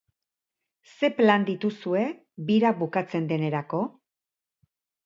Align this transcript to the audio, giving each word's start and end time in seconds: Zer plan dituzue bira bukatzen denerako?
Zer 0.93 1.13
plan 1.19 1.45
dituzue 1.51 2.07
bira 2.51 2.75
bukatzen 2.83 3.31
denerako? 3.35 3.85